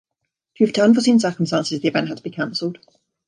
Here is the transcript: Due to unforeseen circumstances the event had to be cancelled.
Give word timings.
Due 0.57 0.65
to 0.71 0.81
unforeseen 0.83 1.19
circumstances 1.19 1.79
the 1.79 1.87
event 1.89 2.07
had 2.07 2.17
to 2.17 2.23
be 2.23 2.31
cancelled. 2.31 2.79